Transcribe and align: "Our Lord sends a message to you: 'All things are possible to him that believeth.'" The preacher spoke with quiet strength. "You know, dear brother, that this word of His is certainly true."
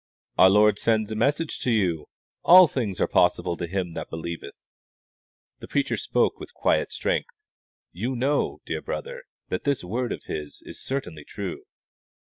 "Our 0.35 0.49
Lord 0.49 0.79
sends 0.79 1.11
a 1.11 1.15
message 1.15 1.59
to 1.59 1.69
you: 1.69 2.07
'All 2.41 2.67
things 2.67 2.99
are 2.99 3.07
possible 3.07 3.55
to 3.55 3.67
him 3.67 3.93
that 3.93 4.09
believeth.'" 4.09 4.55
The 5.59 5.67
preacher 5.67 5.95
spoke 5.95 6.39
with 6.39 6.55
quiet 6.55 6.91
strength. 6.91 7.29
"You 7.91 8.15
know, 8.15 8.61
dear 8.65 8.81
brother, 8.81 9.25
that 9.49 9.63
this 9.63 9.83
word 9.83 10.11
of 10.11 10.23
His 10.23 10.63
is 10.65 10.81
certainly 10.81 11.23
true." 11.23 11.65